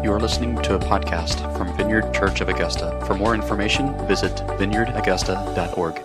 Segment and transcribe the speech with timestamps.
[0.00, 3.00] You are listening to a podcast from Vineyard Church of Augusta.
[3.06, 6.04] For more information, visit vineyardaugusta.org.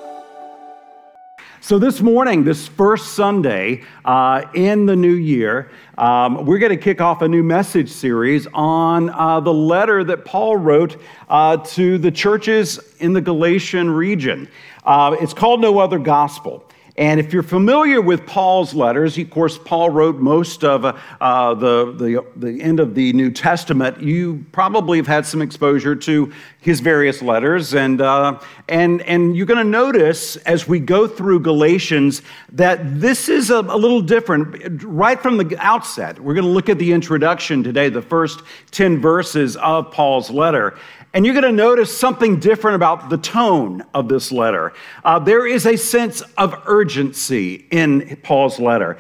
[1.62, 6.78] So, this morning, this first Sunday uh, in the new year, um, we're going to
[6.78, 11.98] kick off a new message series on uh, the letter that Paul wrote uh, to
[11.98, 14.48] the churches in the Galatian region.
[14.84, 16.64] Uh, it's called No Other Gospel.
[16.98, 21.94] And if you're familiar with Paul's letters, of course, Paul wrote most of uh, the,
[21.94, 24.02] the, the end of the New Testament.
[24.02, 27.76] You probably have had some exposure to his various letters.
[27.76, 33.30] And, uh, and, and you're going to notice as we go through Galatians that this
[33.30, 36.20] is a, a little different right from the outset.
[36.20, 38.42] We're going to look at the introduction today, the first
[38.72, 40.76] 10 verses of Paul's letter.
[41.14, 44.74] And you're going to notice something different about the tone of this letter.
[45.04, 48.98] Uh, there is a sense of urgency in Paul's letter.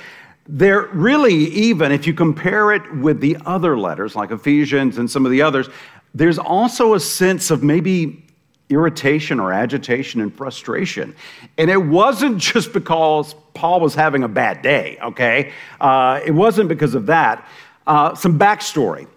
[0.47, 5.25] There really, even if you compare it with the other letters, like Ephesians and some
[5.25, 5.69] of the others,
[6.15, 8.23] there's also a sense of maybe
[8.69, 11.15] irritation or agitation and frustration.
[11.57, 15.53] And it wasn't just because Paul was having a bad day, okay?
[15.79, 17.47] Uh, it wasn't because of that.
[17.85, 19.07] Uh, some backstory.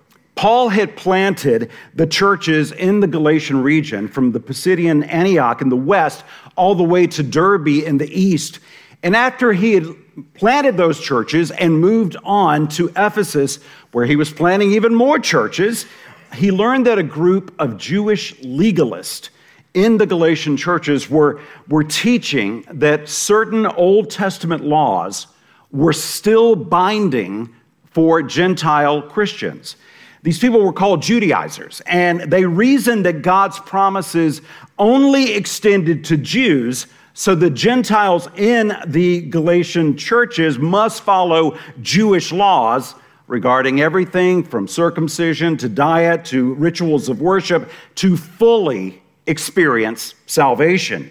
[0.40, 5.76] Paul had planted the churches in the Galatian region from the Pisidian Antioch in the
[5.76, 6.24] west
[6.56, 8.58] all the way to Derbe in the east.
[9.02, 9.84] And after he had
[10.32, 13.58] planted those churches and moved on to Ephesus,
[13.92, 15.84] where he was planting even more churches,
[16.32, 19.28] he learned that a group of Jewish legalists
[19.74, 25.26] in the Galatian churches were, were teaching that certain Old Testament laws
[25.70, 27.54] were still binding
[27.90, 29.76] for Gentile Christians.
[30.22, 34.42] These people were called Judaizers, and they reasoned that God's promises
[34.78, 42.94] only extended to Jews, so the Gentiles in the Galatian churches must follow Jewish laws
[43.28, 51.10] regarding everything from circumcision to diet to rituals of worship to fully experience salvation.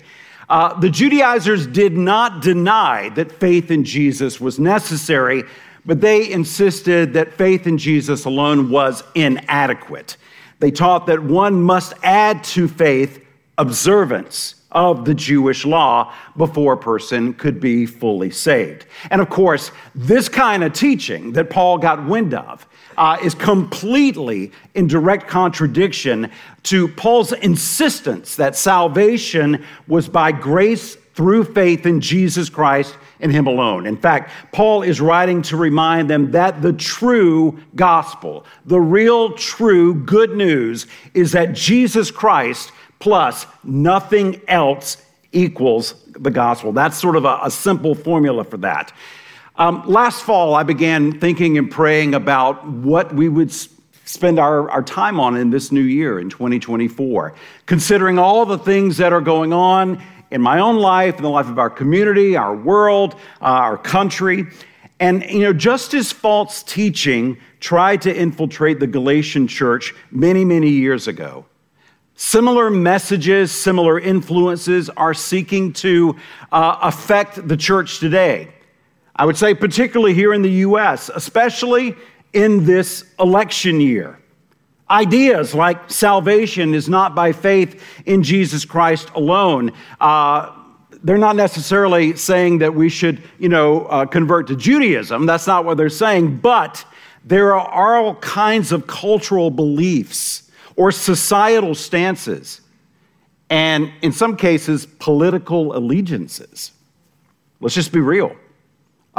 [0.50, 5.44] Uh, the Judaizers did not deny that faith in Jesus was necessary
[5.85, 10.17] but they insisted that faith in Jesus alone was inadequate.
[10.59, 13.25] They taught that one must add to faith
[13.57, 18.85] observance of the Jewish law before a person could be fully saved.
[19.09, 22.67] And of course, this kind of teaching that Paul got wind of
[22.97, 26.29] uh, is completely in direct contradiction
[26.63, 33.47] to Paul's insistence that salvation was by grace through faith in Jesus Christ in Him
[33.47, 33.85] alone.
[33.85, 39.94] In fact, Paul is writing to remind them that the true gospel, the real true
[39.94, 44.97] good news, is that Jesus Christ plus nothing else
[45.31, 46.72] equals the gospel.
[46.72, 48.91] That's sort of a, a simple formula for that.
[49.56, 53.52] Um, last fall, I began thinking and praying about what we would
[54.06, 57.35] spend our, our time on in this new year in 2024,
[57.66, 61.47] considering all the things that are going on in my own life, in the life
[61.47, 64.45] of our community, our world, uh, our country.
[65.00, 70.69] And, you know, just as false teaching tried to infiltrate the Galatian church many, many
[70.69, 71.45] years ago,
[72.16, 76.16] similar messages, similar influences are seeking to
[76.51, 78.50] uh, affect the church today.
[79.16, 81.96] I would say, particularly here in the U.S., especially
[82.34, 84.19] in this election year.
[84.91, 89.72] Ideas like salvation is not by faith in Jesus Christ alone.
[90.01, 90.51] Uh,
[91.03, 95.25] they're not necessarily saying that we should, you know, uh, convert to Judaism.
[95.25, 96.38] That's not what they're saying.
[96.38, 96.83] But
[97.23, 102.61] there are all kinds of cultural beliefs or societal stances,
[103.49, 106.72] and in some cases, political allegiances.
[107.59, 108.35] Let's just be real.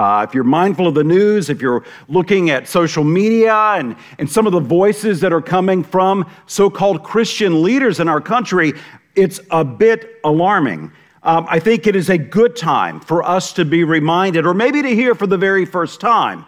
[0.01, 4.31] Uh, if you're mindful of the news, if you're looking at social media and, and
[4.31, 8.73] some of the voices that are coming from so called Christian leaders in our country,
[9.15, 10.91] it's a bit alarming.
[11.23, 14.81] Um, I think it is a good time for us to be reminded, or maybe
[14.81, 16.47] to hear for the very first time,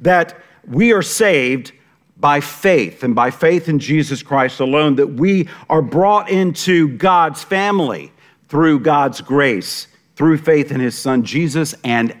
[0.00, 1.72] that we are saved
[2.16, 7.44] by faith and by faith in Jesus Christ alone, that we are brought into God's
[7.44, 8.12] family
[8.48, 12.14] through God's grace through faith in his son Jesus and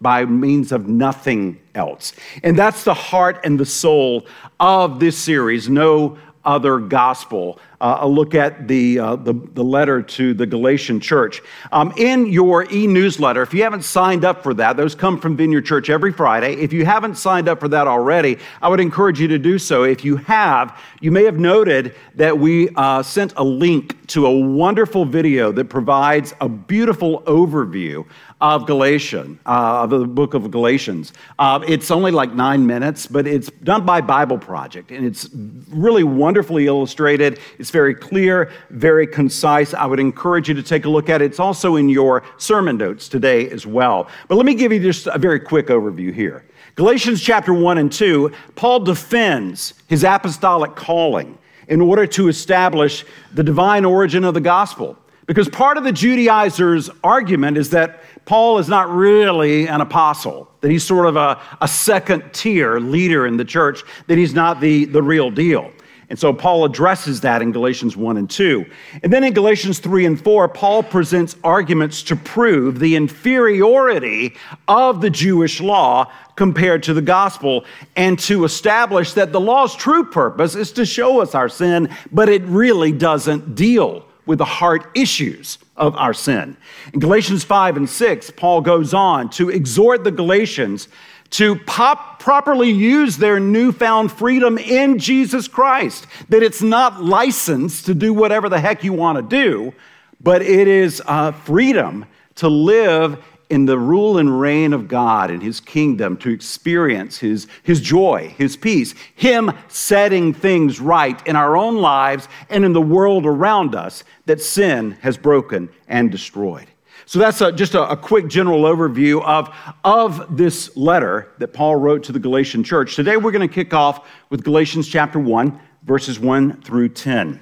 [0.00, 2.12] by means of nothing else.
[2.42, 4.26] And that's the heart and the soul
[4.58, 10.02] of this series, No Other Gospel uh, a look at the, uh, the, the, letter
[10.02, 11.40] to the Galatian church.
[11.72, 15.36] Um, in your e newsletter, if you haven't signed up for that, those come from
[15.36, 16.54] Vineyard Church every Friday.
[16.54, 19.84] If you haven't signed up for that already, I would encourage you to do so.
[19.84, 24.38] If you have, you may have noted that we uh, sent a link to a
[24.38, 28.04] wonderful video that provides a beautiful overview
[28.40, 31.12] of Galatians, uh, of the book of Galatians.
[31.38, 35.28] Uh, it's only like nine minutes, but it's done by Bible Project, and it's
[35.70, 37.38] really wonderfully illustrated.
[37.58, 39.74] It's very clear, very concise.
[39.74, 41.26] I would encourage you to take a look at it.
[41.26, 44.08] It's also in your sermon notes today as well.
[44.28, 46.44] But let me give you just a very quick overview here.
[46.76, 51.36] Galatians chapter 1 and 2, Paul defends his apostolic calling
[51.68, 53.04] in order to establish
[53.34, 54.96] the divine origin of the gospel.
[55.30, 60.72] Because part of the Judaizers' argument is that Paul is not really an apostle, that
[60.72, 64.86] he's sort of a, a second tier leader in the church, that he's not the,
[64.86, 65.70] the real deal.
[66.08, 68.66] And so Paul addresses that in Galatians 1 and 2.
[69.04, 74.34] And then in Galatians 3 and 4, Paul presents arguments to prove the inferiority
[74.66, 80.02] of the Jewish law compared to the gospel and to establish that the law's true
[80.02, 84.88] purpose is to show us our sin, but it really doesn't deal with the heart
[84.94, 86.56] issues of our sin.
[86.92, 90.86] In Galatians 5 and 6, Paul goes on to exhort the Galatians
[91.30, 96.06] to pop, properly use their newfound freedom in Jesus Christ.
[96.28, 99.74] That it's not license to do whatever the heck you want to do,
[100.20, 102.06] but it is uh, freedom
[102.36, 103.18] to live
[103.50, 108.32] in the rule and reign of God and his kingdom to experience his, his joy,
[108.38, 113.74] his peace, him setting things right in our own lives and in the world around
[113.74, 116.68] us that sin has broken and destroyed.
[117.06, 119.52] So that's a, just a, a quick general overview of,
[119.82, 122.94] of this letter that Paul wrote to the Galatian church.
[122.94, 127.40] Today we're going to kick off with Galatians chapter 1, verses 1 through 10.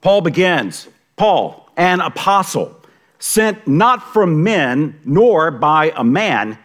[0.00, 2.77] Paul begins Paul, an apostle
[3.18, 6.58] sent not from men nor by a man,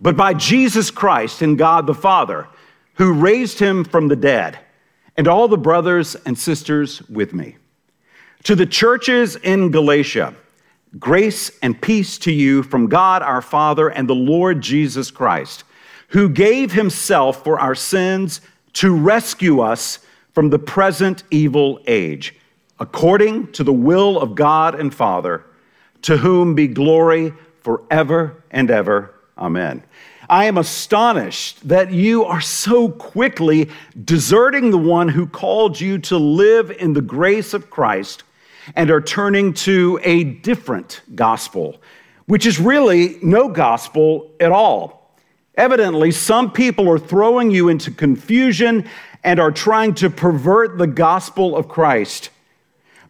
[0.00, 2.46] but by Jesus Christ and God the Father,
[2.94, 4.58] who raised him from the dead,
[5.16, 7.56] and all the brothers and sisters with me.
[8.44, 10.34] To the churches in Galatia,
[10.98, 15.64] grace and peace to you from God our Father and the Lord Jesus Christ,
[16.08, 18.40] who gave himself for our sins
[18.74, 19.98] to rescue us
[20.32, 22.36] from the present evil age,
[22.78, 25.45] according to the will of God and Father
[26.06, 29.12] to whom be glory forever and ever.
[29.36, 29.82] Amen.
[30.30, 33.70] I am astonished that you are so quickly
[34.04, 38.22] deserting the one who called you to live in the grace of Christ
[38.76, 41.82] and are turning to a different gospel,
[42.26, 45.18] which is really no gospel at all.
[45.56, 48.88] Evidently, some people are throwing you into confusion
[49.24, 52.30] and are trying to pervert the gospel of Christ.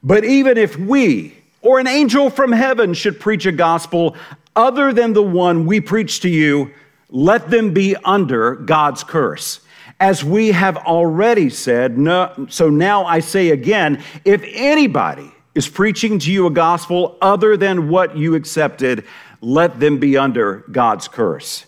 [0.03, 4.15] But even if we, or an angel from heaven should preach a gospel
[4.55, 6.71] other than the one we preach to you,
[7.11, 9.59] let them be under God's curse.
[9.99, 16.21] As we have already said, no, so now I say again if anybody is preaching
[16.21, 19.05] to you a gospel other than what you accepted,
[19.41, 21.67] let them be under God's curse.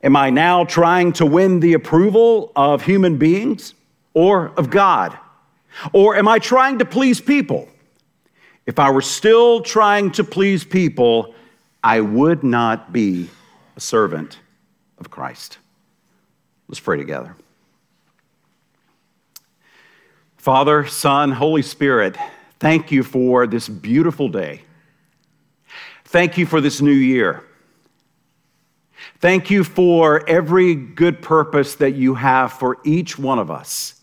[0.00, 3.74] Am I now trying to win the approval of human beings
[4.14, 5.18] or of God?
[5.92, 7.68] Or am I trying to please people?
[8.68, 11.34] If I were still trying to please people,
[11.82, 13.30] I would not be
[13.76, 14.38] a servant
[14.98, 15.56] of Christ.
[16.68, 17.34] Let's pray together.
[20.36, 22.18] Father, Son, Holy Spirit,
[22.60, 24.60] thank you for this beautiful day.
[26.04, 27.42] Thank you for this new year.
[29.18, 33.98] Thank you for every good purpose that you have for each one of us,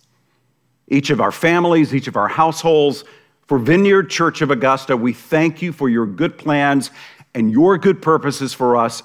[0.88, 3.04] each of our families, each of our households
[3.48, 6.90] for Vineyard Church of Augusta, we thank you for your good plans
[7.34, 9.04] and your good purposes for us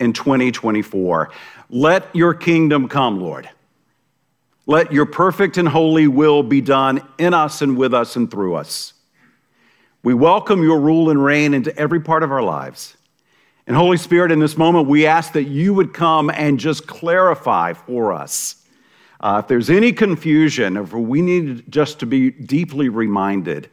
[0.00, 1.30] in 2024.
[1.68, 3.48] Let your kingdom come, Lord.
[4.66, 8.54] Let your perfect and holy will be done in us and with us and through
[8.54, 8.94] us.
[10.02, 12.96] We welcome your rule and reign into every part of our lives.
[13.66, 17.72] And Holy Spirit, in this moment, we ask that you would come and just clarify
[17.74, 18.64] for us
[19.20, 23.70] uh, if there's any confusion, if we need just to be deeply reminded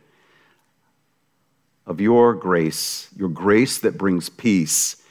[1.85, 5.01] of your grace, your grace that brings peace,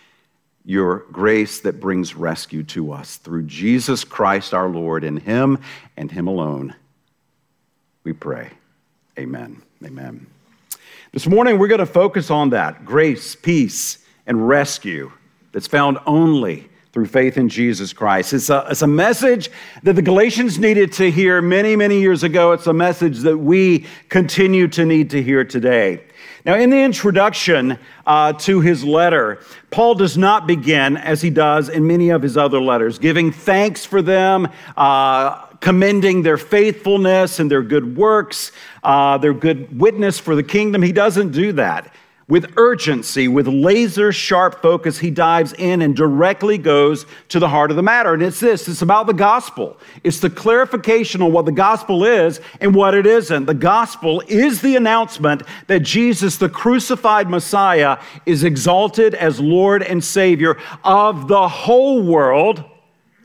[0.64, 5.58] your grace that brings rescue to us through Jesus Christ our Lord, in Him
[5.96, 6.74] and Him alone.
[8.04, 8.50] We pray.
[9.18, 9.60] Amen.
[9.84, 10.26] Amen.
[11.12, 15.10] This morning, we're going to focus on that grace, peace, and rescue
[15.52, 18.32] that's found only through faith in Jesus Christ.
[18.32, 19.50] It's a, it's a message
[19.84, 22.52] that the Galatians needed to hear many, many years ago.
[22.52, 26.02] It's a message that we continue to need to hear today.
[26.44, 31.68] Now, in the introduction uh, to his letter, Paul does not begin, as he does
[31.68, 37.50] in many of his other letters, giving thanks for them, uh, commending their faithfulness and
[37.50, 40.82] their good works, uh, their good witness for the kingdom.
[40.82, 41.92] He doesn't do that.
[42.30, 47.70] With urgency, with laser sharp focus, he dives in and directly goes to the heart
[47.70, 48.14] of the matter.
[48.14, 49.76] And it's this it's about the gospel.
[50.04, 53.46] It's the clarification on what the gospel is and what it isn't.
[53.46, 60.02] The gospel is the announcement that Jesus, the crucified Messiah, is exalted as Lord and
[60.02, 62.64] Savior of the whole world,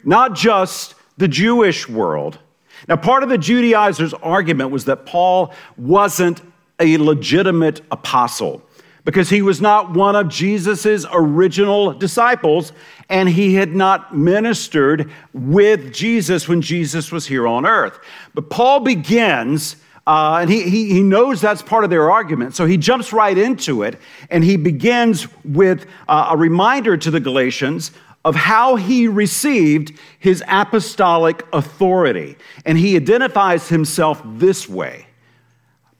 [0.03, 2.39] not just the Jewish world.
[2.87, 6.41] Now, part of the Judaizers' argument was that Paul wasn't
[6.79, 8.64] a legitimate apostle
[9.05, 12.73] because he was not one of Jesus' original disciples
[13.07, 17.99] and he had not ministered with Jesus when Jesus was here on earth.
[18.33, 19.75] But Paul begins,
[20.07, 23.37] uh, and he, he, he, knows that's part of their argument, so he jumps right
[23.37, 23.99] into it
[24.31, 27.91] and he begins with uh, a reminder to the Galatians
[28.25, 32.35] of how he received his apostolic authority.
[32.65, 35.04] And he identifies himself this way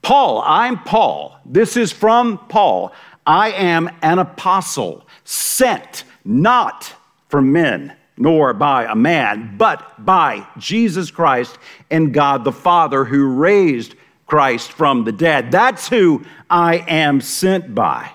[0.05, 1.35] Paul, I'm Paul.
[1.47, 2.93] This is from Paul.
[3.25, 6.93] I am an apostle, sent not
[7.27, 11.57] from men, nor by a man, but by Jesus Christ
[11.89, 13.95] and God the Father who raised
[14.27, 15.50] Christ from the dead.
[15.50, 18.12] That's who I am sent by.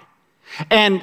[0.70, 1.02] And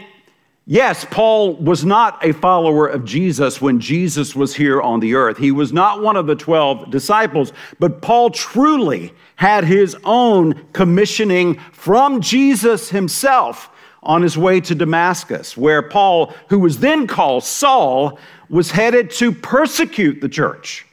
[0.70, 5.38] Yes, Paul was not a follower of Jesus when Jesus was here on the earth.
[5.38, 11.58] He was not one of the 12 disciples, but Paul truly had his own commissioning
[11.72, 13.70] from Jesus himself
[14.04, 18.20] on his way to Damascus, where Paul, who was then called Saul,
[18.50, 20.86] was headed to persecute the church.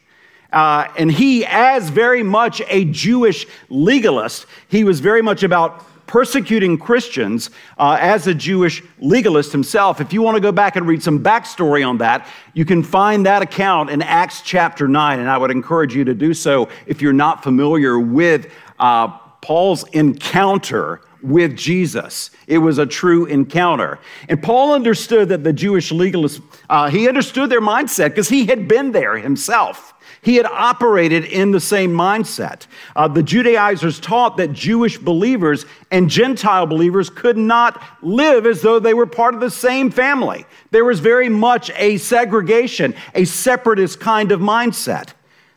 [0.53, 6.79] Uh, and he, as very much a Jewish legalist, he was very much about persecuting
[6.79, 10.01] Christians uh, as a Jewish legalist himself.
[10.01, 13.27] If you want to go back and read some backstory on that, you can find
[13.27, 17.01] that account in Acts chapter 9, and I would encourage you to do so if
[17.01, 19.09] you're not familiar with uh,
[19.41, 22.31] Paul's encounter with Jesus.
[22.47, 23.99] It was a true encounter.
[24.29, 28.69] And Paul understood that the Jewish legalists, uh, he understood their mindset because he had
[28.69, 29.94] been there himself.
[30.25, 32.67] He had operated in the same mindset.
[32.97, 38.79] Uh, the Judaizers taught that Jewish believers and Gentile believers could not live as though
[38.79, 40.47] they were part of the same family.
[40.71, 45.11] There was very much a segregation, a separatist kind of mindset.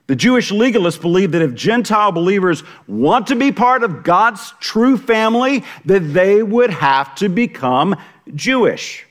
[0.08, 4.98] The Jewish legalists believed that if Gentile believers want to be part of God's true
[4.98, 7.96] family, that they would have to become
[8.36, 9.06] Jewish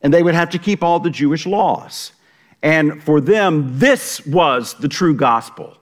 [0.00, 2.12] and they would have to keep all the Jewish laws.
[2.64, 5.76] And for them, this was the true gospel.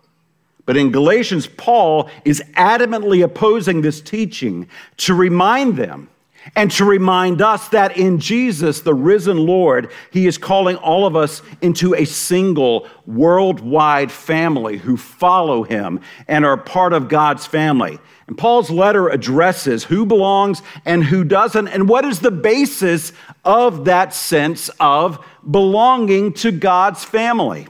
[0.67, 6.09] But in Galatians, Paul is adamantly opposing this teaching to remind them
[6.57, 11.17] and to remind us that in Jesus, the risen Lord, he is calling all of
[11.17, 17.99] us into a single worldwide family who follow him and are part of God's family.
[18.27, 23.13] And Paul's letter addresses who belongs and who doesn't, and what is the basis
[23.45, 27.67] of that sense of belonging to God's family.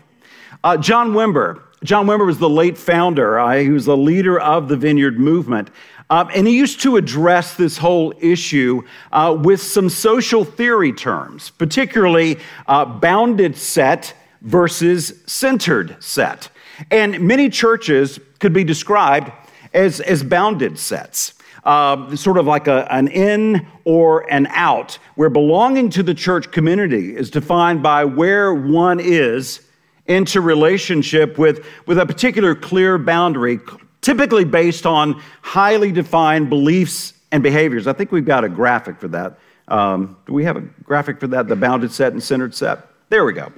[0.62, 3.40] Uh, John Wimber, John Wimber was the late founder.
[3.40, 5.68] Uh, he was the leader of the Vineyard movement.
[6.10, 8.82] Uh, and he used to address this whole issue
[9.12, 16.50] uh, with some social theory terms, particularly uh, bounded set versus centered set.
[16.90, 19.32] And many churches could be described
[19.72, 21.34] as, as bounded sets.
[21.64, 26.50] Uh, sort of like a, an in or an out, where belonging to the church
[26.50, 29.60] community is defined by where one is
[30.06, 33.60] into relationship with, with a particular clear boundary,
[34.02, 37.86] typically based on highly defined beliefs and behaviors.
[37.86, 39.38] I think we've got a graphic for that.
[39.68, 41.48] Um, do we have a graphic for that?
[41.48, 42.86] The bounded set and centered set?
[43.08, 43.52] There we go.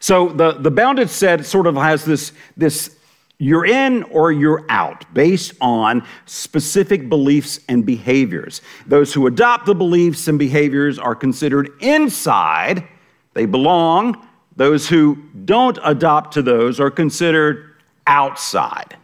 [0.00, 2.96] So the, the bounded set sort of has this, this
[3.38, 8.60] you're in or you're out based on specific beliefs and behaviors.
[8.86, 12.86] Those who adopt the beliefs and behaviors are considered inside,
[13.34, 14.26] they belong.
[14.54, 17.74] Those who don't adopt to those are considered
[18.06, 18.96] outside.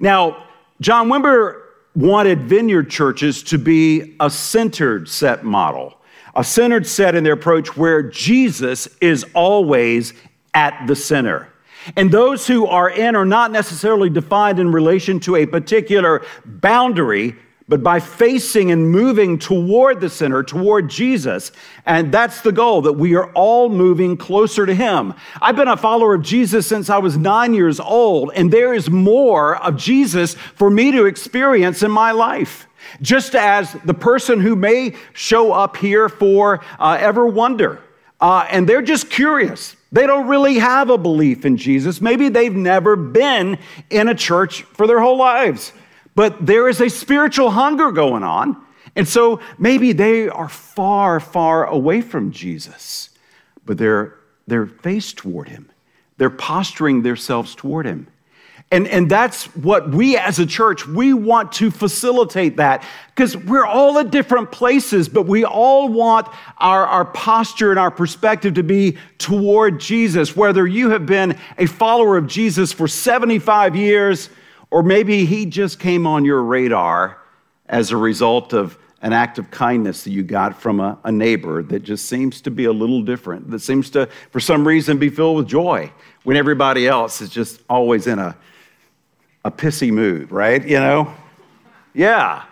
[0.00, 0.44] Now,
[0.80, 1.62] John Wimber
[1.94, 5.98] wanted vineyard churches to be a centered set model,
[6.34, 10.12] a centered set in their approach where Jesus is always
[10.52, 11.52] at the center.
[11.96, 17.36] And those who are in are not necessarily defined in relation to a particular boundary,
[17.68, 21.50] but by facing and moving toward the center, toward Jesus.
[21.84, 25.14] And that's the goal, that we are all moving closer to Him.
[25.42, 28.88] I've been a follower of Jesus since I was nine years old, and there is
[28.88, 32.68] more of Jesus for me to experience in my life.
[33.02, 37.82] Just as the person who may show up here for uh, Ever Wonder,
[38.20, 39.74] uh, and they're just curious.
[39.90, 42.00] They don't really have a belief in Jesus.
[42.00, 43.58] Maybe they've never been
[43.90, 45.72] in a church for their whole lives.
[46.16, 48.60] But there is a spiritual hunger going on.
[48.96, 53.10] And so maybe they are far, far away from Jesus,
[53.66, 55.70] but they're, they're faced toward him.
[56.16, 58.08] They're posturing themselves toward him.
[58.72, 62.82] And, and that's what we as a church, we want to facilitate that
[63.14, 66.26] because we're all at different places, but we all want
[66.58, 70.34] our, our posture and our perspective to be toward Jesus.
[70.34, 74.30] Whether you have been a follower of Jesus for 75 years,
[74.70, 77.18] or maybe he just came on your radar
[77.68, 81.62] as a result of an act of kindness that you got from a, a, neighbor
[81.62, 85.10] that just seems to be a little different, that seems to, for some reason, be
[85.10, 85.90] filled with joy
[86.24, 88.36] when everybody else is just always in a,
[89.44, 90.66] a pissy mood, right?
[90.66, 91.14] You know?
[91.94, 92.44] Yeah.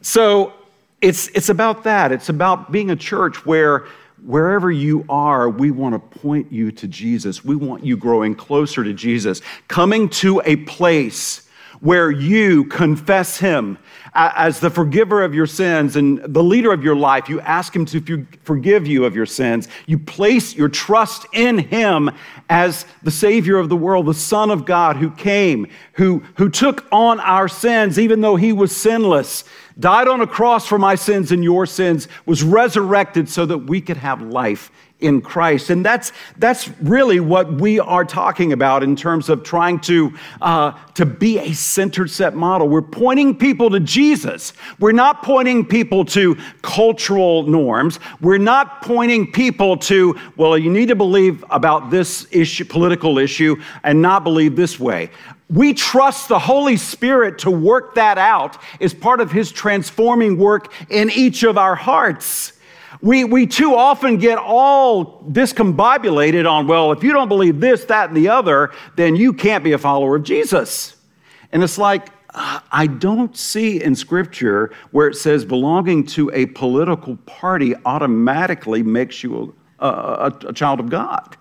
[0.00, 0.54] So
[1.00, 2.10] it's, it's about that.
[2.10, 3.86] It's about being a church where
[4.24, 7.44] wherever you are, we want to point you to Jesus.
[7.44, 11.48] We want you growing closer to Jesus, coming to a place
[11.82, 13.76] where you confess Him
[14.14, 17.28] as the forgiver of your sins and the leader of your life.
[17.28, 19.66] You ask Him to forgive you of your sins.
[19.86, 22.10] You place your trust in Him
[22.48, 26.86] as the Savior of the world, the Son of God who came, who, who took
[26.92, 29.42] on our sins, even though He was sinless,
[29.76, 33.80] died on a cross for my sins and your sins, was resurrected so that we
[33.80, 34.70] could have life
[35.02, 35.70] in Christ.
[35.70, 40.72] And that's, that's really what we are talking about in terms of trying to, uh,
[40.94, 42.68] to be a centered set model.
[42.68, 44.52] We're pointing people to Jesus.
[44.78, 47.98] We're not pointing people to cultural norms.
[48.20, 53.56] We're not pointing people to, well, you need to believe about this issue, political issue,
[53.82, 55.10] and not believe this way.
[55.50, 60.72] We trust the Holy Spirit to work that out as part of His transforming work
[60.88, 62.54] in each of our hearts.
[63.00, 68.08] We, we too often get all discombobulated on, well, if you don't believe this, that,
[68.08, 70.96] and the other, then you can't be a follower of Jesus.
[71.52, 76.46] And it's like, uh, I don't see in Scripture where it says belonging to a
[76.46, 81.36] political party automatically makes you a, a, a child of God.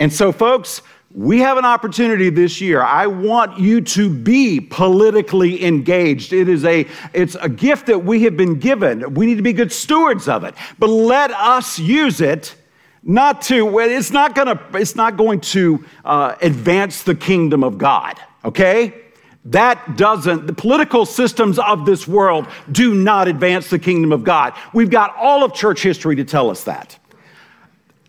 [0.00, 0.82] And so, folks,
[1.14, 2.82] we have an opportunity this year.
[2.82, 6.32] I want you to be politically engaged.
[6.32, 9.14] It is a it's a gift that we have been given.
[9.14, 10.56] We need to be good stewards of it.
[10.80, 12.56] But let us use it
[13.04, 17.78] not to it's not going to it's not going to uh, advance the kingdom of
[17.78, 19.00] God, okay?
[19.46, 24.54] That doesn't, the political systems of this world do not advance the kingdom of God.
[24.72, 26.98] We've got all of church history to tell us that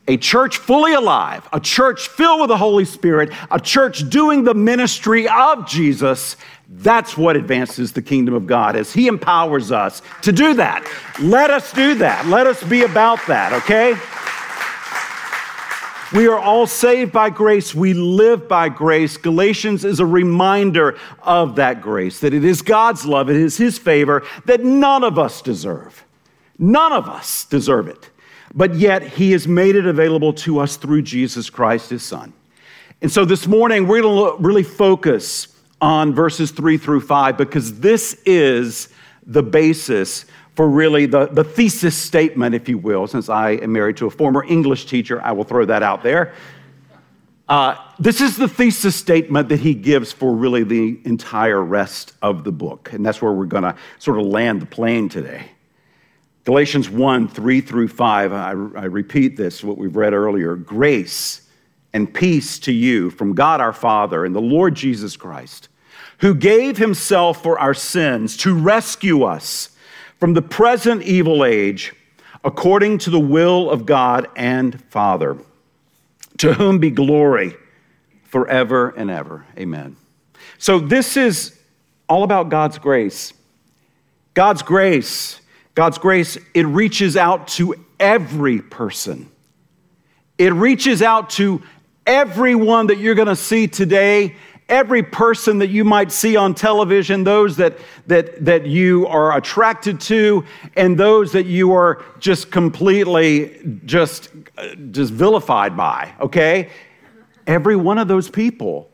[0.08, 4.54] a church fully alive, a church filled with the Holy Spirit, a church doing the
[4.54, 6.38] ministry of Jesus,
[6.70, 10.88] that's what advances the kingdom of God as He empowers us to do that.
[11.20, 12.26] Let us do that.
[12.28, 13.96] Let us be about that, okay?
[16.15, 17.74] We are all saved by grace.
[17.74, 19.18] We live by grace.
[19.18, 23.78] Galatians is a reminder of that grace, that it is God's love, it is His
[23.80, 26.04] favor that none of us deserve.
[26.58, 28.12] None of us deserve it
[28.56, 32.34] but yet he has made it available to us through Jesus Christ, his son.
[33.02, 35.50] And so this morning, we're going to really focus
[35.82, 38.88] on verses three through five because this is
[39.26, 43.08] the basis for really the, the thesis statement, if you will.
[43.08, 46.34] Since I am married to a former English teacher, I will throw that out there.
[47.48, 52.44] Uh, this is the thesis statement that he gives for really the entire rest of
[52.44, 52.94] the book.
[52.94, 55.52] And that's where we're going to sort of land the plane today.
[56.46, 60.56] Galatians 1 3 through 5, I, I, repeat this, what we've read earlier.
[60.56, 61.42] Grace
[61.92, 65.70] and peace to you from God our Father and the Lord Jesus Christ,
[66.20, 69.70] who gave himself for our sins to rescue us
[70.20, 71.94] from the present evil age,
[72.44, 75.40] according to the will of God and Father,
[76.38, 77.56] to whom be glory
[78.24, 79.48] forever and ever.
[79.58, 79.96] Amen.
[80.60, 81.60] So, this is
[82.08, 83.34] all about God's grace.
[84.36, 85.40] God's grace
[85.76, 89.30] God's grace, it reaches out to every person.
[90.38, 91.62] It reaches out to
[92.08, 94.36] everyone that you're going to see today,
[94.70, 100.00] every person that you might see on television, those that, that, that you are attracted
[100.02, 104.30] to, and those that you are just completely just,
[104.92, 106.70] just vilified by, okay?
[107.48, 108.90] Every one of those people,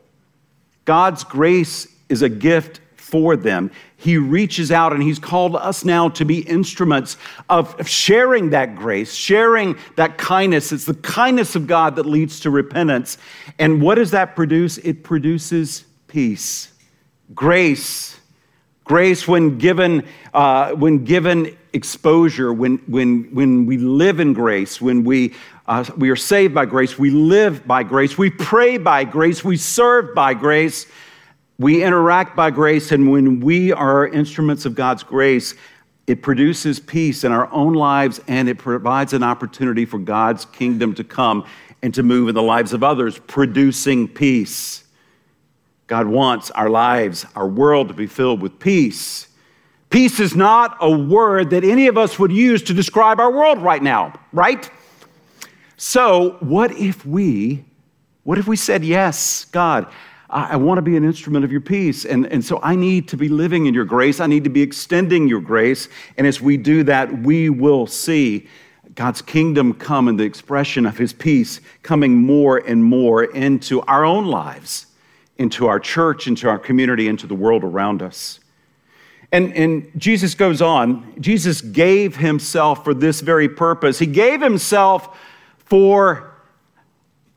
[0.84, 3.70] God's grace is a gift for them.
[4.02, 7.16] He reaches out and He's called us now to be instruments
[7.48, 10.72] of sharing that grace, sharing that kindness.
[10.72, 13.16] It's the kindness of God that leads to repentance.
[13.60, 14.78] And what does that produce?
[14.78, 16.72] It produces peace,
[17.32, 18.18] grace.
[18.84, 25.04] Grace, when given, uh, when given exposure, when, when, when we live in grace, when
[25.04, 25.34] we,
[25.68, 29.56] uh, we are saved by grace, we live by grace, we pray by grace, we
[29.56, 30.86] serve by grace,
[31.62, 35.54] we interact by grace, and when we are instruments of God's grace,
[36.06, 40.94] it produces peace in our own lives and it provides an opportunity for God's kingdom
[40.96, 41.46] to come
[41.80, 44.84] and to move in the lives of others, producing peace.
[45.86, 49.28] God wants our lives, our world to be filled with peace.
[49.90, 53.60] Peace is not a word that any of us would use to describe our world
[53.62, 54.70] right now, right?
[55.76, 57.64] So, what if we,
[58.22, 59.86] what if we said, Yes, God,
[60.32, 62.04] I, I want to be an instrument of your peace.
[62.04, 64.18] And, and so I need to be living in your grace.
[64.18, 65.88] I need to be extending your grace.
[66.16, 68.48] And as we do that, we will see
[68.94, 74.04] God's kingdom come and the expression of his peace coming more and more into our
[74.04, 74.86] own lives,
[75.38, 78.40] into our church, into our community, into the world around us.
[79.30, 81.14] And, and Jesus goes on.
[81.20, 83.98] Jesus gave himself for this very purpose.
[83.98, 85.18] He gave himself
[85.56, 86.34] for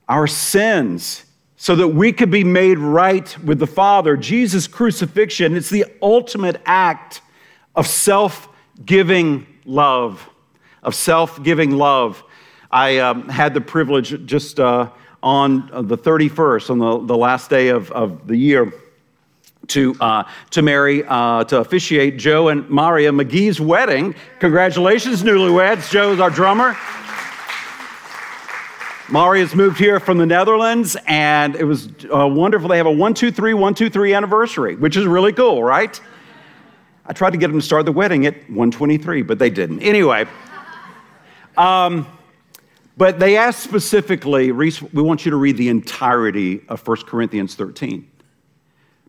[0.10, 1.25] our sins
[1.58, 4.18] so that we could be made right with the Father.
[4.18, 7.22] Jesus' crucifixion, it's the ultimate act
[7.76, 8.50] of self
[8.86, 10.30] giving love.
[10.84, 12.24] Of self giving love.
[12.72, 14.90] I um, had the privilege just uh,
[15.24, 18.74] on the 31st, on the, the last day of, of the year
[19.68, 24.14] to, uh, to marry, uh, to officiate Joe and Maria McGee's wedding.
[24.40, 25.90] Congratulations, newlyweds.
[25.90, 26.76] Joe's our drummer.
[29.10, 32.70] Maria's moved here from the Netherlands, and it was uh, wonderful.
[32.70, 36.00] They have a 123 123 anniversary, which is really cool, right?
[37.06, 39.82] I tried to get them to start the wedding at 123, but they didn't.
[39.82, 40.26] Anyway,
[41.56, 42.08] um,
[42.98, 47.54] but they asked specifically, Reese, we want you to read the entirety of 1 Corinthians
[47.54, 48.10] 13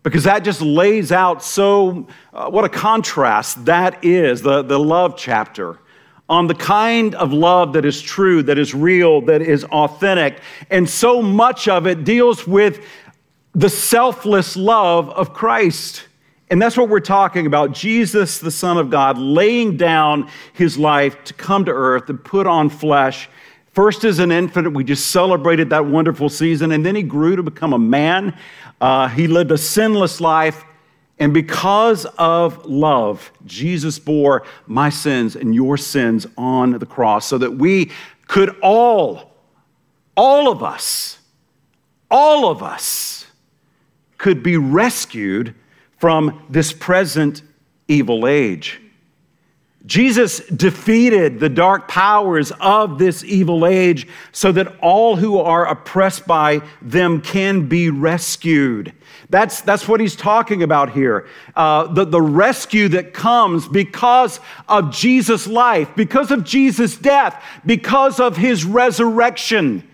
[0.03, 5.17] because that just lays out so uh, what a contrast that is the, the love
[5.17, 5.79] chapter
[6.29, 10.41] on the kind of love that is true that is real that is authentic.
[10.71, 12.85] And so much of it deals with
[13.55, 16.05] the selfless love of christ.
[16.49, 17.73] And that's what we're talking about.
[17.73, 22.47] Jesus the son of god laying down his life to come to earth and put
[22.47, 23.29] on flesh
[23.77, 27.43] First, as an infant, we just celebrated that wonderful season, and then he grew to
[27.43, 28.35] become a man.
[28.81, 30.65] Uh, he lived a sinless life,
[31.19, 37.39] and because of love, Jesus bore my sins and your sins on the cross so
[37.39, 37.91] that we
[38.29, 39.33] could all,
[40.15, 41.19] all of us,
[42.11, 43.27] all of us
[44.19, 45.55] could be rescued
[45.99, 47.43] from this present
[47.89, 48.81] evil age.
[49.87, 56.27] Jesus defeated the dark powers of this evil age so that all who are oppressed
[56.27, 58.93] by them can be rescued.
[59.29, 61.27] That's, that's what he's talking about here.
[61.55, 68.21] Uh, the, the rescue that comes because of Jesus' life, because of Jesus' death, because
[68.21, 69.89] of his resurrection.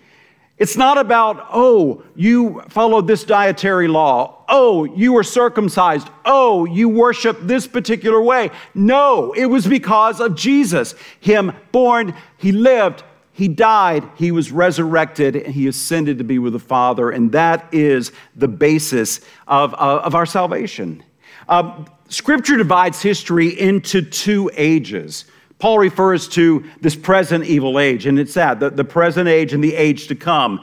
[0.59, 4.45] It's not about, oh, you followed this dietary law.
[4.47, 6.07] Oh, you were circumcised.
[6.25, 8.51] Oh, you worship this particular way.
[8.75, 10.93] No, it was because of Jesus.
[11.19, 16.53] Him born, he lived, he died, he was resurrected, and he ascended to be with
[16.53, 17.09] the Father.
[17.09, 21.03] And that is the basis of, uh, of our salvation.
[21.49, 25.25] Uh, scripture divides history into two ages.
[25.57, 29.63] Paul refers to this present evil age, and it's that the, the present age and
[29.63, 30.61] the age to come.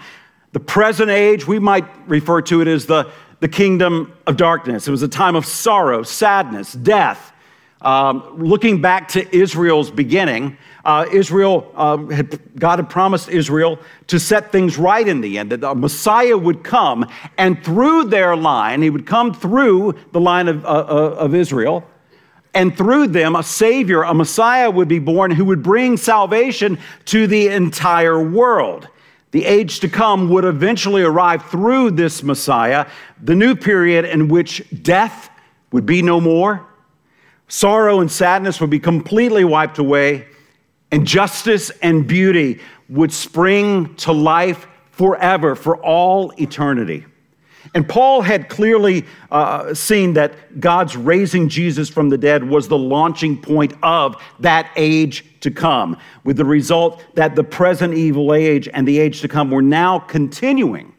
[0.52, 4.87] The present age, we might refer to it as the, the kingdom of darkness.
[4.87, 7.33] It was a time of sorrow, sadness, death.
[7.80, 14.19] Um, looking back to Israel's beginning, uh, Israel, uh, had, God had promised Israel to
[14.19, 18.83] set things right in the end, that the Messiah would come, and through their line,
[18.83, 21.85] he would come through the line of, uh, uh of Israel,
[22.55, 27.27] and through them, a Savior, a Messiah would be born who would bring salvation to
[27.27, 28.88] the entire world.
[29.31, 32.87] The age to come would eventually arrive through this Messiah,
[33.23, 35.31] the new period in which death
[35.71, 36.66] would be no more,
[37.47, 40.27] sorrow and sadness would be completely wiped away,
[40.90, 47.07] and justice and beauty would spring to life forever, for all eternity.
[47.74, 52.79] And Paul had clearly uh, seen that God's raising Jesus from the dead was the
[52.79, 58.68] launching point of that age to come, with the result that the present evil age
[58.72, 60.92] and the age to come were now continuing.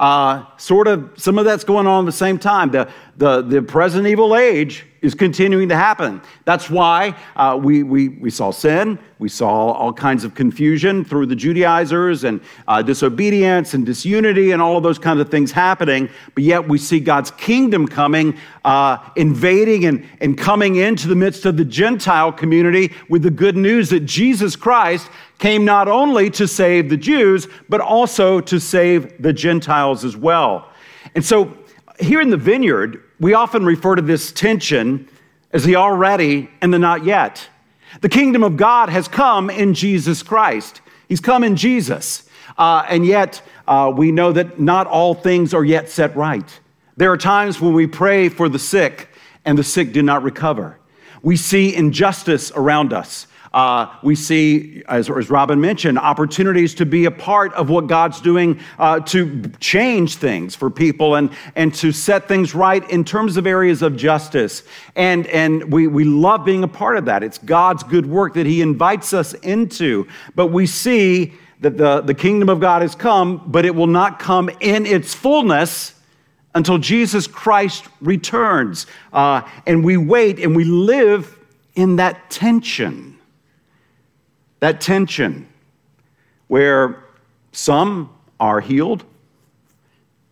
[0.00, 2.70] Uh, sort of, some of that's going on at the same time.
[2.70, 6.22] The, the, the present evil age is continuing to happen.
[6.46, 11.26] That's why uh, we, we, we saw sin, we saw all kinds of confusion through
[11.26, 16.08] the Judaizers and uh, disobedience and disunity and all of those kinds of things happening.
[16.34, 21.44] But yet we see God's kingdom coming, uh, invading and, and coming into the midst
[21.44, 26.46] of the Gentile community with the good news that Jesus Christ came not only to
[26.46, 30.68] save the Jews, but also to save the Gentiles as well.
[31.14, 31.56] And so
[31.98, 35.08] here in the vineyard, we often refer to this tension
[35.50, 37.48] as the already and the not yet.
[38.02, 40.82] The kingdom of God has come in Jesus Christ.
[41.08, 42.28] He's come in Jesus.
[42.56, 46.60] Uh, and yet, uh, we know that not all things are yet set right.
[46.96, 49.08] There are times when we pray for the sick
[49.46, 50.78] and the sick do not recover.
[51.22, 53.26] We see injustice around us.
[53.52, 58.20] Uh, we see, as, as, Robin mentioned, opportunities to be a part of what God's
[58.20, 63.36] doing uh, to change things for people and, and to set things right in terms
[63.36, 64.62] of areas of justice.
[64.94, 67.24] And, and we, we love being a part of that.
[67.24, 70.06] It's God's good work that He invites us into.
[70.36, 74.20] But we see that the, the kingdom of God has come, but it will not
[74.20, 75.94] come in its fullness
[76.54, 78.86] until Jesus Christ returns.
[79.12, 81.36] Uh, and we wait and we live
[81.74, 83.09] in that tension.
[84.60, 85.48] That tension
[86.48, 87.04] where
[87.52, 89.04] some are healed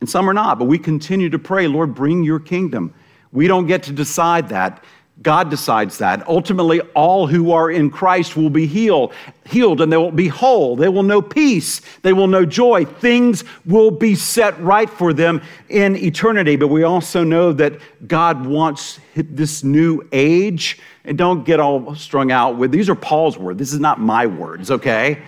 [0.00, 2.94] and some are not, but we continue to pray, Lord, bring your kingdom.
[3.32, 4.84] We don't get to decide that.
[5.20, 6.26] God decides that.
[6.28, 9.12] Ultimately, all who are in Christ will be healed,
[9.44, 10.76] healed and they will be whole.
[10.76, 11.80] They will know peace.
[12.02, 12.84] They will know joy.
[12.84, 16.54] Things will be set right for them in eternity.
[16.54, 20.78] But we also know that God wants this new age.
[21.04, 23.58] And don't get all strung out with these are Paul's words.
[23.58, 25.20] This is not my words, okay?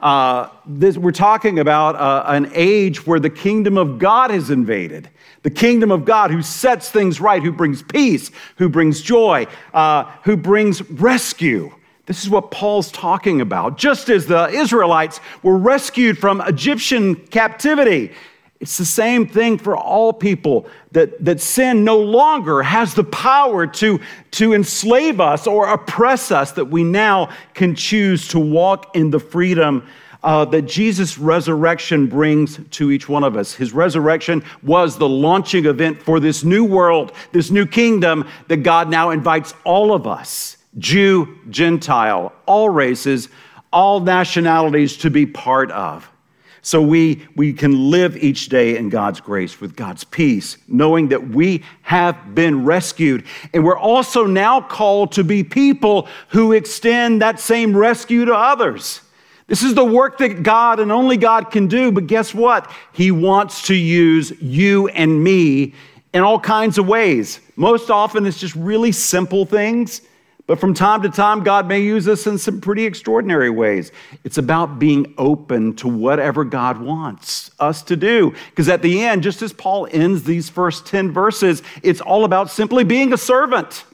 [0.00, 5.08] Uh, this, we're talking about uh, an age where the kingdom of God has invaded
[5.42, 10.04] the kingdom of God who sets things right, who brings peace, who brings joy, uh,
[10.24, 11.72] who brings rescue.
[12.06, 13.78] This is what Paul's talking about.
[13.78, 18.12] Just as the Israelites were rescued from Egyptian captivity,
[18.60, 23.66] it's the same thing for all people that, that sin no longer has the power
[23.66, 24.00] to,
[24.32, 29.18] to enslave us or oppress us, that we now can choose to walk in the
[29.18, 29.84] freedom
[30.22, 33.54] uh, that Jesus' resurrection brings to each one of us.
[33.54, 38.88] His resurrection was the launching event for this new world, this new kingdom that God
[38.88, 43.28] now invites all of us Jew, Gentile, all races,
[43.72, 46.08] all nationalities to be part of.
[46.64, 51.28] So we, we can live each day in God's grace with God's peace, knowing that
[51.28, 53.24] we have been rescued.
[53.52, 59.00] And we're also now called to be people who extend that same rescue to others.
[59.52, 62.72] This is the work that God and only God can do, but guess what?
[62.94, 65.74] He wants to use you and me
[66.14, 67.38] in all kinds of ways.
[67.54, 70.00] Most often, it's just really simple things,
[70.46, 73.92] but from time to time, God may use us in some pretty extraordinary ways.
[74.24, 78.34] It's about being open to whatever God wants us to do.
[78.48, 82.50] Because at the end, just as Paul ends these first 10 verses, it's all about
[82.50, 83.84] simply being a servant.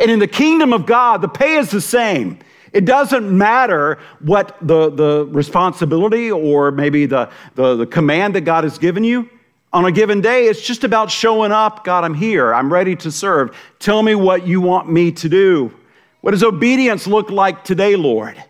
[0.00, 2.40] And in the kingdom of God, the pay is the same.
[2.72, 8.64] It doesn't matter what the, the responsibility or maybe the, the, the command that God
[8.64, 9.28] has given you.
[9.74, 11.84] On a given day, it's just about showing up.
[11.84, 12.54] God, I'm here.
[12.54, 13.56] I'm ready to serve.
[13.78, 15.74] Tell me what you want me to do.
[16.20, 18.42] What does obedience look like today, Lord?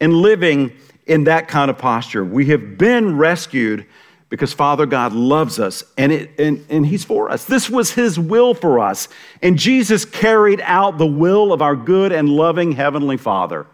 [0.00, 0.72] And living
[1.06, 2.24] in that kind of posture.
[2.24, 3.86] We have been rescued
[4.32, 7.44] because Father God loves us and, it, and, and He's for us.
[7.44, 9.08] This was His will for us.
[9.42, 13.66] And Jesus carried out the will of our good and loving Heavenly Father.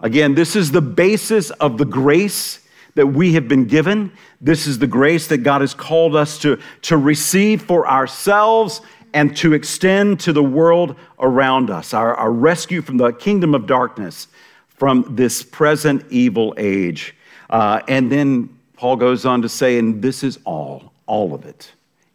[0.00, 2.60] Again, this is the basis of the grace
[2.94, 4.12] that we have been given.
[4.40, 8.80] This is the grace that God has called us to, to receive for ourselves
[9.12, 11.92] and to extend to the world around us.
[11.92, 14.28] Our, our rescue from the kingdom of darkness,
[14.68, 17.14] from this present evil age.
[17.50, 21.72] Uh, and then Paul goes on to say, and this is all, all of it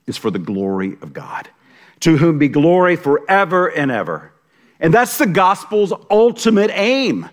[0.08, 1.50] is for the glory of God,
[2.02, 4.32] to whom be glory forever and ever.
[4.80, 7.30] And that's the gospel's ultimate aim.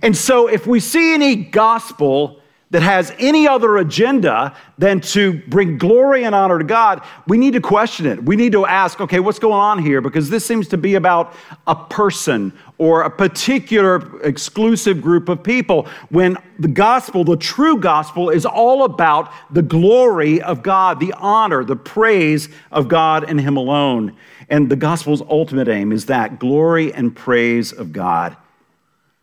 [0.00, 2.41] And so if we see any gospel
[2.72, 7.52] that has any other agenda than to bring glory and honor to God, we need
[7.52, 8.24] to question it.
[8.24, 10.00] We need to ask, okay, what's going on here?
[10.00, 11.34] Because this seems to be about
[11.66, 18.30] a person or a particular exclusive group of people when the gospel, the true gospel,
[18.30, 23.58] is all about the glory of God, the honor, the praise of God and Him
[23.58, 24.16] alone.
[24.48, 28.34] And the gospel's ultimate aim is that glory and praise of God.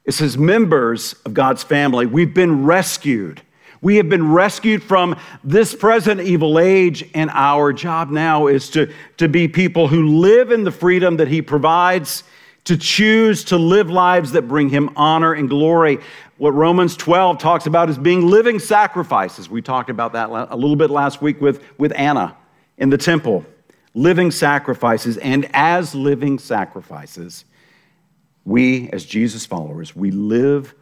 [0.10, 3.44] It says, members of God's family, we've been rescued.
[3.80, 8.92] We have been rescued from this present evil age, and our job now is to,
[9.18, 12.24] to be people who live in the freedom that He provides,
[12.64, 16.00] to choose to live lives that bring Him honor and glory.
[16.40, 19.48] What Romans 12 talks about is being living sacrifices.
[19.48, 22.36] We talked about that a little bit last week with, with Anna
[22.80, 23.46] in the temple.
[23.94, 27.46] Living sacrifices, and as living sacrifices,
[28.46, 30.74] we, as Jesus followers, we live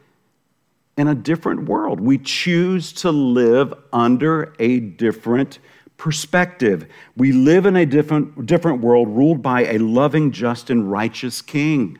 [0.97, 1.99] in a different world.
[1.99, 5.59] We choose to live under a different
[5.97, 6.87] perspective.
[7.15, 11.99] We live in a different, different world ruled by a loving, just, and righteous king.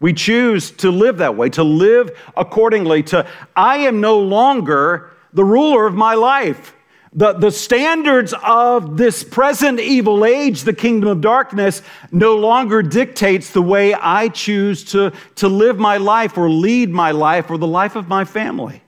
[0.00, 5.44] We choose to live that way, to live accordingly, to I am no longer the
[5.44, 6.74] ruler of my life.
[7.18, 13.50] The, the standards of this present evil age, the kingdom of darkness, no longer dictates
[13.50, 17.66] the way I choose to, to live my life or lead my life or the
[17.66, 18.82] life of my family.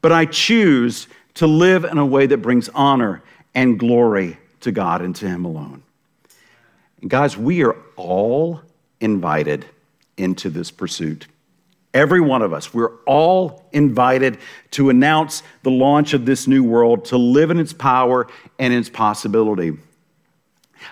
[0.00, 3.20] But I choose to live in a way that brings honor
[3.52, 5.82] and glory to God and to Him alone.
[7.00, 8.60] And guys, we are all
[9.00, 9.66] invited
[10.16, 11.26] into this pursuit.
[11.96, 14.36] Every one of us, we're all invited
[14.72, 18.26] to announce the launch of this new world, to live in its power
[18.58, 19.78] and its possibility.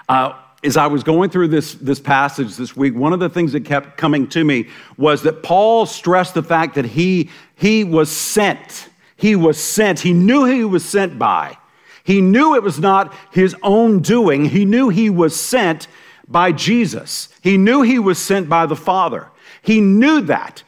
[0.08, 0.32] Uh,
[0.64, 3.66] as I was going through this, this passage this week, one of the things that
[3.66, 8.88] kept coming to me was that Paul stressed the fact that he, he was sent.
[9.14, 10.00] He was sent.
[10.00, 11.58] He knew he was sent by.
[12.02, 14.46] He knew it was not his own doing.
[14.46, 15.86] He knew he was sent
[16.26, 17.28] by Jesus.
[17.42, 19.28] He knew he was sent by the Father.
[19.60, 20.62] He knew that.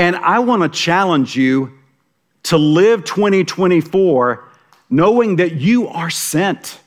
[0.00, 1.78] And I want to challenge you
[2.44, 4.48] to live 2024
[4.88, 6.80] knowing that you are sent.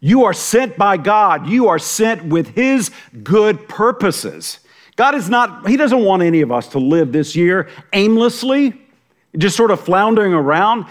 [0.00, 1.46] You are sent by God.
[1.46, 2.90] You are sent with His
[3.22, 4.60] good purposes.
[4.96, 8.72] God is not, He doesn't want any of us to live this year aimlessly,
[9.36, 10.86] just sort of floundering around.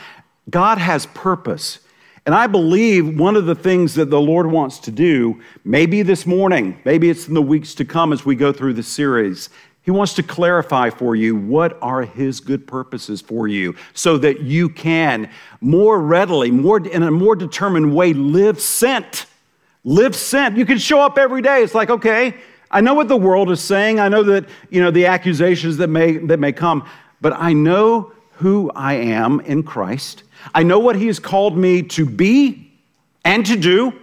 [0.51, 1.79] God has purpose.
[2.27, 6.27] And I believe one of the things that the Lord wants to do, maybe this
[6.27, 9.49] morning, maybe it's in the weeks to come as we go through the series,
[9.83, 14.41] He wants to clarify for you what are His good purposes for you so that
[14.41, 19.25] you can more readily, more in a more determined way, live sent.
[19.83, 20.55] Live sent.
[20.55, 21.61] You can show up every day.
[21.61, 22.35] It's like, okay,
[22.71, 23.99] I know what the world is saying.
[23.99, 26.87] I know that, you know, the accusations that may that may come,
[27.19, 30.23] but I know who I am in Christ.
[30.55, 32.71] I know what He has called me to be
[33.25, 33.93] and to do.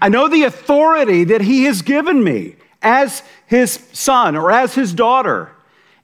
[0.00, 4.92] I know the authority that He has given me as His son or as His
[4.92, 5.50] daughter.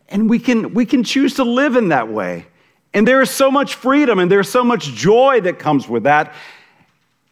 [0.08, 2.46] And we can, we can choose to live in that way.
[2.92, 6.32] And there is so much freedom and there's so much joy that comes with that.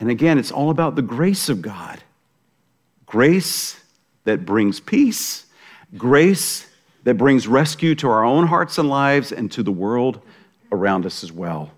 [0.01, 2.03] And again, it's all about the grace of God
[3.07, 3.79] grace
[4.25, 5.45] that brings peace,
[5.99, 6.67] grace
[7.05, 10.19] that brings rescue to our own hearts and lives and to the world
[10.73, 11.71] around us as well.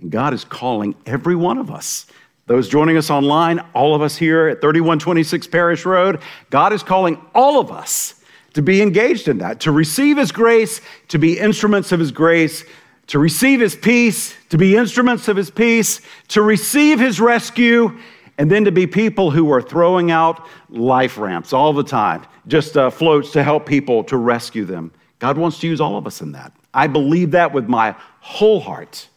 [0.00, 2.06] And God is calling every one of us.
[2.46, 7.18] Those joining us online, all of us here at 3126 Parish Road, God is calling
[7.34, 8.20] all of us
[8.52, 12.64] to be engaged in that, to receive His grace, to be instruments of His grace,
[13.06, 17.98] to receive His peace, to be instruments of His peace, to receive His rescue,
[18.36, 22.76] and then to be people who are throwing out life ramps all the time, just
[22.76, 24.92] uh, floats to help people to rescue them.
[25.18, 26.52] God wants to use all of us in that.
[26.74, 29.08] I believe that with my whole heart.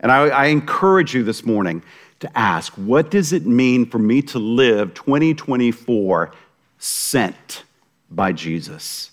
[0.00, 1.82] And I, I, encourage you this morning
[2.20, 6.32] to ask what does it mean for me to live 2024
[6.78, 7.64] sent
[8.10, 9.10] by Jesus,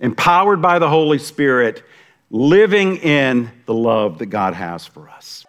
[0.00, 1.82] empowered by the Holy Spirit,
[2.30, 5.46] living in the love that God has for us?